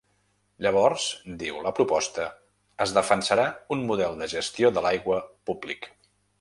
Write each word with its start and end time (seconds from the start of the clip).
Llavors, 0.65 1.03
diu 1.43 1.59
la 1.67 1.73
proposta, 1.81 2.25
es 2.87 2.95
defensarà 2.97 3.45
un 3.77 3.87
model 3.93 4.21
de 4.23 4.33
gestió 4.35 4.75
de 4.79 4.87
l’aigua 4.87 5.23
públic. 5.51 5.91